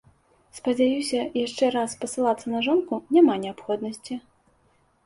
Спадзяюся, 0.59 1.19
яшчэ 1.45 1.69
раз 1.77 1.89
спасылацца 1.99 2.45
на 2.55 2.63
жонку 2.69 2.93
няма 3.19 3.33
неабходнасці. 3.47 4.21